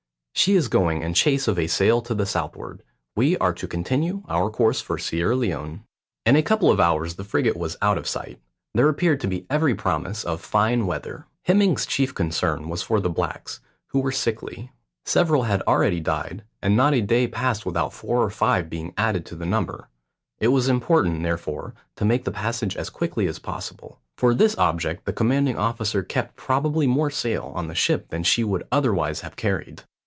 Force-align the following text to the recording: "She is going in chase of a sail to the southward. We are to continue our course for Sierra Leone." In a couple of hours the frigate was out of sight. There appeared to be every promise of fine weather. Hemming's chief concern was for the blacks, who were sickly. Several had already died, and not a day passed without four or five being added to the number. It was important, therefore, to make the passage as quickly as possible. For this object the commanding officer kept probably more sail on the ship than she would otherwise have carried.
"She 0.33 0.55
is 0.55 0.69
going 0.69 1.03
in 1.03 1.13
chase 1.13 1.47
of 1.47 1.59
a 1.59 1.67
sail 1.67 2.01
to 2.01 2.15
the 2.15 2.25
southward. 2.25 2.81
We 3.15 3.37
are 3.37 3.53
to 3.53 3.67
continue 3.67 4.23
our 4.27 4.49
course 4.49 4.81
for 4.81 4.97
Sierra 4.97 5.35
Leone." 5.35 5.83
In 6.25 6.35
a 6.35 6.41
couple 6.41 6.71
of 6.71 6.79
hours 6.79 7.13
the 7.13 7.23
frigate 7.23 7.55
was 7.55 7.77
out 7.79 7.95
of 7.95 8.07
sight. 8.07 8.41
There 8.73 8.89
appeared 8.89 9.19
to 9.19 9.27
be 9.27 9.45
every 9.51 9.75
promise 9.75 10.23
of 10.23 10.41
fine 10.41 10.87
weather. 10.87 11.27
Hemming's 11.43 11.85
chief 11.85 12.15
concern 12.15 12.69
was 12.69 12.81
for 12.81 12.99
the 12.99 13.09
blacks, 13.09 13.59
who 13.89 13.99
were 13.99 14.11
sickly. 14.11 14.71
Several 15.05 15.43
had 15.43 15.61
already 15.67 15.99
died, 15.99 16.43
and 16.59 16.75
not 16.75 16.95
a 16.95 17.01
day 17.01 17.27
passed 17.27 17.63
without 17.63 17.93
four 17.93 18.23
or 18.23 18.31
five 18.31 18.67
being 18.67 18.95
added 18.97 19.27
to 19.27 19.35
the 19.35 19.45
number. 19.45 19.89
It 20.39 20.47
was 20.47 20.67
important, 20.69 21.21
therefore, 21.21 21.75
to 21.97 22.05
make 22.05 22.23
the 22.25 22.31
passage 22.31 22.75
as 22.75 22.89
quickly 22.89 23.27
as 23.27 23.37
possible. 23.37 23.99
For 24.17 24.33
this 24.33 24.57
object 24.57 25.05
the 25.05 25.13
commanding 25.13 25.59
officer 25.59 26.01
kept 26.01 26.35
probably 26.35 26.87
more 26.87 27.11
sail 27.11 27.51
on 27.53 27.67
the 27.67 27.75
ship 27.75 28.09
than 28.09 28.23
she 28.23 28.43
would 28.43 28.65
otherwise 28.71 29.21
have 29.21 29.35
carried. 29.35 29.83